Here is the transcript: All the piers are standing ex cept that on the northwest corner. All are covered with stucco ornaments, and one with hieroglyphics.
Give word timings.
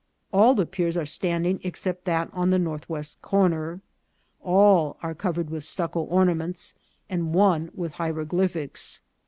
All 0.31 0.55
the 0.55 0.65
piers 0.65 0.97
are 0.97 1.05
standing 1.05 1.59
ex 1.63 1.81
cept 1.81 2.05
that 2.05 2.31
on 2.33 2.49
the 2.49 2.57
northwest 2.57 3.21
corner. 3.21 3.81
All 4.41 4.97
are 5.03 5.13
covered 5.13 5.51
with 5.51 5.63
stucco 5.63 6.01
ornaments, 6.05 6.73
and 7.07 7.35
one 7.35 7.69
with 7.75 7.91
hieroglyphics. 7.99 9.01